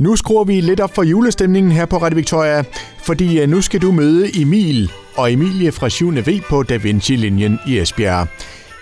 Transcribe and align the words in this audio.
Nu 0.00 0.16
skruer 0.16 0.44
vi 0.44 0.60
lidt 0.60 0.80
op 0.80 0.94
for 0.94 1.02
julestemningen 1.02 1.72
her 1.72 1.86
på 1.86 1.96
Radio 1.96 2.16
Victoria, 2.16 2.64
fordi 3.02 3.40
øh, 3.40 3.48
nu 3.48 3.60
skal 3.60 3.82
du 3.82 3.92
møde 3.92 4.40
Emil 4.40 4.92
og 5.16 5.32
Emilie 5.32 5.72
fra 5.72 5.88
7. 5.88 6.12
V 6.12 6.40
på 6.48 6.62
Da 6.62 6.76
Vinci-linjen 6.76 7.58
i 7.66 7.78
Esbjerg. 7.78 8.26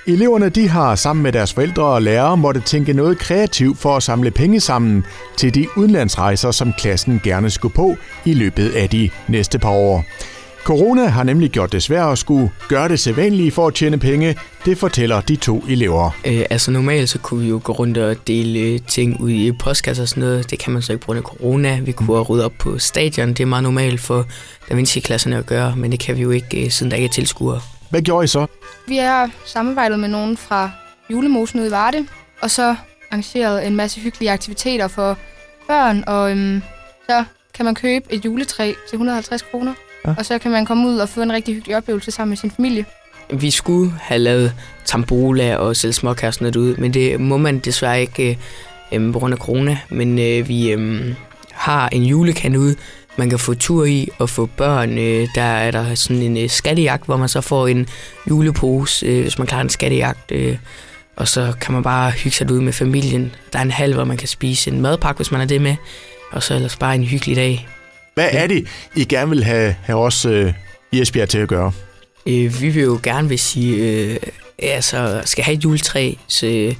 Eleverne 0.06 0.48
de 0.48 0.68
har 0.68 0.94
sammen 0.94 1.22
med 1.22 1.32
deres 1.32 1.54
forældre 1.54 1.82
og 1.82 2.02
lærere 2.02 2.36
måtte 2.36 2.60
tænke 2.60 2.92
noget 2.92 3.18
kreativt 3.18 3.78
for 3.78 3.96
at 3.96 4.02
samle 4.02 4.30
penge 4.30 4.60
sammen 4.60 5.04
til 5.36 5.54
de 5.54 5.66
udenlandsrejser, 5.76 6.50
som 6.50 6.72
klassen 6.72 7.20
gerne 7.24 7.50
skulle 7.50 7.74
på 7.74 7.96
i 8.24 8.34
løbet 8.34 8.70
af 8.70 8.88
de 8.88 9.10
næste 9.28 9.58
par 9.58 9.70
år. 9.70 10.04
Corona 10.68 11.06
har 11.06 11.22
nemlig 11.22 11.50
gjort 11.50 11.72
det 11.72 11.82
svært 11.82 12.12
at 12.12 12.18
skulle 12.18 12.50
gøre 12.68 12.88
det 12.88 13.00
sædvanlige 13.00 13.50
for 13.50 13.66
at 13.66 13.74
tjene 13.74 13.98
penge. 13.98 14.36
Det 14.64 14.78
fortæller 14.78 15.20
de 15.20 15.36
to 15.36 15.64
elever. 15.68 16.10
Øh, 16.26 16.44
altså 16.50 16.70
normalt 16.70 17.08
så 17.08 17.18
kunne 17.18 17.40
vi 17.40 17.48
jo 17.48 17.60
gå 17.64 17.72
rundt 17.72 17.98
og 17.98 18.16
dele 18.26 18.78
ting 18.78 19.20
ud 19.20 19.30
i 19.30 19.52
postkasser 19.52 20.02
og 20.02 20.08
sådan 20.08 20.20
noget. 20.20 20.50
Det 20.50 20.58
kan 20.58 20.72
man 20.72 20.82
så 20.82 20.92
ikke 20.92 21.00
på 21.00 21.06
grund 21.06 21.18
af 21.18 21.22
corona. 21.22 21.80
Vi 21.80 21.92
kunne 21.92 22.20
rydde 22.20 22.44
op 22.44 22.52
på 22.58 22.78
stadion. 22.78 23.28
Det 23.28 23.40
er 23.40 23.46
meget 23.46 23.62
normalt 23.62 24.00
for 24.00 24.26
Da 24.68 24.74
Vinci-klasserne 24.74 25.38
at 25.38 25.46
gøre, 25.46 25.76
men 25.76 25.92
det 25.92 26.00
kan 26.00 26.16
vi 26.16 26.22
jo 26.22 26.30
ikke, 26.30 26.64
øh, 26.64 26.70
siden 26.70 26.90
der 26.90 26.96
ikke 26.96 27.08
er 27.08 27.12
tilskuere. 27.12 27.60
Hvad 27.90 28.02
gjorde 28.02 28.24
I 28.24 28.28
så? 28.28 28.46
Vi 28.86 28.96
har 28.96 29.30
samarbejdet 29.46 29.98
med 29.98 30.08
nogen 30.08 30.36
fra 30.36 30.70
Julemosen 31.10 31.60
ude 31.60 31.68
i 31.68 31.70
Varde, 31.70 32.06
og 32.42 32.50
så 32.50 32.76
arrangeret 33.10 33.66
en 33.66 33.76
masse 33.76 34.00
hyggelige 34.00 34.30
aktiviteter 34.30 34.88
for 34.88 35.18
børn, 35.66 36.04
og 36.06 36.30
øhm, 36.30 36.62
så 37.10 37.24
kan 37.58 37.64
man 37.64 37.74
købe 37.74 38.04
et 38.10 38.24
juletræ 38.24 38.72
til 38.88 38.96
150 38.96 39.42
kroner, 39.42 39.74
ja. 40.06 40.14
og 40.18 40.26
så 40.26 40.38
kan 40.38 40.50
man 40.50 40.66
komme 40.66 40.88
ud 40.88 40.98
og 40.98 41.08
få 41.08 41.22
en 41.22 41.32
rigtig 41.32 41.54
hyggelig 41.54 41.76
oplevelse 41.76 42.10
sammen 42.10 42.30
med 42.30 42.36
sin 42.36 42.50
familie. 42.50 42.84
Vi 43.30 43.50
skulle 43.50 43.92
have 44.00 44.18
lavet 44.18 44.54
tambola 44.84 45.56
og 45.56 45.76
selv 45.76 45.92
småkassen 45.92 46.46
ud, 46.46 46.76
men 46.76 46.94
det 46.94 47.20
må 47.20 47.36
man 47.36 47.58
desværre 47.58 48.00
ikke 48.00 48.38
øh, 48.92 49.12
på 49.12 49.18
grund 49.18 49.34
af 49.34 49.38
corona. 49.38 49.78
Men 49.88 50.18
øh, 50.18 50.48
vi 50.48 50.70
øh, 50.70 51.14
har 51.52 51.88
en 51.88 52.02
julekande 52.02 52.58
ude, 52.58 52.76
man 53.16 53.30
kan 53.30 53.38
få 53.38 53.54
tur 53.54 53.84
i 53.84 54.08
og 54.18 54.30
få 54.30 54.46
børn. 54.46 54.98
Øh, 54.98 55.28
der 55.34 55.42
er 55.42 55.70
der 55.70 55.94
sådan 55.94 56.22
en 56.22 56.36
øh, 56.36 56.50
skattejagt, 56.50 57.04
hvor 57.04 57.16
man 57.16 57.28
så 57.28 57.40
får 57.40 57.68
en 57.68 57.86
julepose, 58.30 59.06
øh, 59.06 59.22
hvis 59.22 59.38
man 59.38 59.46
klarer 59.46 59.62
en 59.62 59.70
skattejagt. 59.70 60.32
Øh, 60.32 60.56
og 61.16 61.28
så 61.28 61.52
kan 61.60 61.74
man 61.74 61.82
bare 61.82 62.10
hygge 62.10 62.36
sig 62.36 62.52
ud 62.52 62.60
med 62.60 62.72
familien. 62.72 63.34
Der 63.52 63.58
er 63.58 63.62
en 63.62 63.70
halv, 63.70 63.94
hvor 63.94 64.04
man 64.04 64.16
kan 64.16 64.28
spise 64.28 64.70
en 64.70 64.80
madpakke, 64.80 65.18
hvis 65.18 65.32
man 65.32 65.40
er 65.40 65.44
det 65.44 65.60
med. 65.60 65.76
Og 66.30 66.42
så 66.42 66.54
ellers 66.54 66.76
bare 66.76 66.94
en 66.94 67.04
hyggelig 67.04 67.36
dag. 67.36 67.68
Hvad 68.14 68.28
er 68.32 68.46
det, 68.46 68.66
I 68.96 69.04
gerne 69.04 69.30
vil 69.30 69.44
have, 69.44 69.74
have 69.82 69.98
os 69.98 70.24
øh, 70.24 70.52
i 70.92 71.00
Esbjerg 71.00 71.28
til 71.28 71.38
at 71.38 71.48
gøre? 71.48 71.72
Øh, 72.26 72.60
vi 72.60 72.68
vil 72.68 72.82
jo 72.82 73.00
gerne 73.02 73.28
vil 73.28 73.38
sige, 73.38 73.76
øh, 73.76 74.16
altså 74.58 75.22
skal 75.24 75.44
have 75.44 75.54
et 75.56 75.64
juletræ, 75.64 76.14
så 76.26 76.46
øh, 76.46 76.74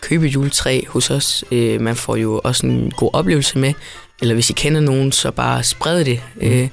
købe 0.00 0.26
et 0.26 0.34
juletræ 0.34 0.80
hos 0.88 1.10
os. 1.10 1.44
Øh, 1.52 1.80
man 1.80 1.96
får 1.96 2.16
jo 2.16 2.40
også 2.44 2.66
en 2.66 2.90
god 2.90 3.10
oplevelse 3.12 3.58
med. 3.58 3.72
Eller 4.20 4.34
hvis 4.34 4.50
I 4.50 4.52
kender 4.52 4.80
nogen, 4.80 5.12
så 5.12 5.30
bare 5.30 5.62
spred 5.62 6.04
det. 6.04 6.20
Mm. 6.34 6.46
Øh, 6.46 6.68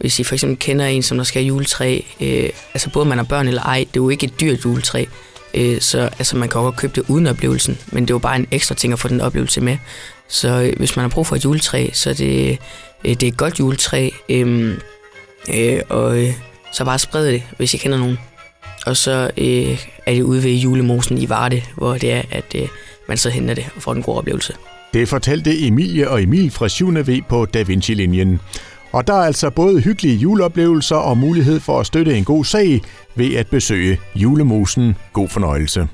hvis 0.00 0.18
I 0.18 0.24
for 0.24 0.34
eksempel 0.34 0.58
kender 0.58 0.86
en, 0.86 1.02
som 1.02 1.16
der 1.16 1.24
skal 1.24 1.42
have 1.42 1.46
juletræ, 1.46 2.00
øh, 2.20 2.50
altså 2.74 2.90
både 2.90 3.06
man 3.06 3.18
har 3.18 3.24
børn 3.24 3.48
eller 3.48 3.62
ej, 3.62 3.78
det 3.78 4.00
er 4.00 4.04
jo 4.04 4.08
ikke 4.08 4.26
et 4.26 4.40
dyrt 4.40 4.64
juletræ. 4.64 5.04
Øh, 5.54 5.80
så 5.80 6.00
altså, 6.00 6.36
man 6.36 6.48
kan 6.48 6.60
godt 6.60 6.76
købe 6.76 6.92
det 6.94 7.04
uden 7.08 7.26
oplevelsen, 7.26 7.78
men 7.86 8.02
det 8.02 8.10
er 8.10 8.14
jo 8.14 8.18
bare 8.18 8.36
en 8.36 8.46
ekstra 8.50 8.74
ting 8.74 8.92
at 8.92 8.98
få 8.98 9.08
den 9.08 9.20
oplevelse 9.20 9.60
med. 9.60 9.76
Så 10.28 10.48
øh, 10.48 10.72
hvis 10.76 10.96
man 10.96 11.02
har 11.02 11.08
brug 11.08 11.26
for 11.26 11.36
et 11.36 11.44
juletræ, 11.44 11.88
så 11.92 12.10
er 12.10 12.14
det, 12.14 12.58
øh, 13.04 13.10
det 13.14 13.22
er 13.22 13.28
et 13.28 13.36
godt 13.36 13.60
juletræ. 13.60 14.10
Øh, 14.28 14.78
øh, 15.54 15.80
og 15.88 16.22
øh, 16.22 16.32
så 16.72 16.84
bare 16.84 16.98
spred 16.98 17.26
det, 17.26 17.42
hvis 17.56 17.74
I 17.74 17.76
kender 17.76 17.98
nogen. 17.98 18.18
Og 18.86 18.96
så 18.96 19.30
øh, 19.38 19.78
er 20.06 20.14
det 20.14 20.22
ude 20.22 20.44
ved 20.44 20.50
julemosen 20.50 21.18
i 21.18 21.28
Varde, 21.28 21.62
hvor 21.76 21.94
det 21.94 22.12
er, 22.12 22.22
at 22.30 22.54
øh, 22.54 22.68
man 23.08 23.16
så 23.16 23.30
henter 23.30 23.54
det 23.54 23.64
og 23.76 23.82
får 23.82 23.92
en 23.92 24.02
god 24.02 24.16
oplevelse. 24.16 24.54
Det 24.94 25.08
fortalte 25.08 25.66
Emilie 25.66 26.10
og 26.10 26.22
Emil 26.22 26.50
fra 26.50 26.68
7. 26.68 26.88
V 26.88 27.22
på 27.28 27.46
Da 27.46 27.62
Vinci-linjen. 27.62 28.40
Og 28.92 29.06
der 29.06 29.14
er 29.14 29.24
altså 29.24 29.50
både 29.50 29.80
hyggelige 29.80 30.16
juleoplevelser 30.16 30.96
og 30.96 31.18
mulighed 31.18 31.60
for 31.60 31.80
at 31.80 31.86
støtte 31.86 32.16
en 32.16 32.24
god 32.24 32.44
sag 32.44 32.80
ved 33.14 33.34
at 33.34 33.46
besøge 33.46 34.00
julemosen. 34.14 34.96
God 35.12 35.28
fornøjelse. 35.28 35.88